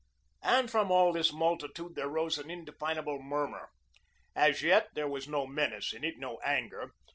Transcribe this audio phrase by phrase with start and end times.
[0.41, 3.69] And from all this multitude there rose an indefinable murmur.
[4.35, 6.93] As yet, there was no menace in it, no anger.